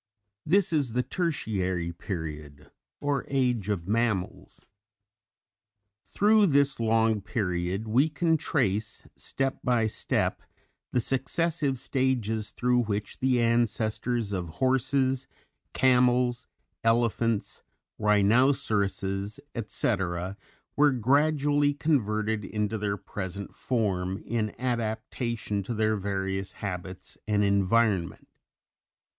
This 0.47 0.73
is 0.73 0.93
the 0.93 1.03
Tertiary 1.03 1.91
Period 1.91 2.71
or 3.01 3.23
Age 3.27 3.69
of 3.69 3.87
Mammals. 3.87 4.65
Through 6.03 6.47
this 6.47 6.79
long 6.79 7.21
period 7.21 7.87
we 7.87 8.09
can 8.09 8.35
trace 8.35 9.05
step 9.15 9.59
by 9.63 9.85
step 9.85 10.41
the 10.91 10.99
successive 11.01 11.77
stages 11.77 12.49
through 12.49 12.79
which 12.79 13.19
the 13.19 13.41
ancestors 13.41 14.33
of 14.33 14.49
horses, 14.57 15.27
camels, 15.71 16.47
elephants, 16.83 17.61
rhinoceroses, 17.99 19.39
etc., 19.53 20.35
were 20.75 20.93
gradually 20.93 21.75
converted 21.75 22.43
into 22.43 22.79
their 22.79 22.97
present 22.97 23.53
form 23.53 24.17
in 24.25 24.59
adaptation 24.59 25.61
to 25.61 25.75
their 25.75 25.95
various 25.95 26.53
habits 26.53 27.19
and 27.27 27.43
environment. 27.43 28.27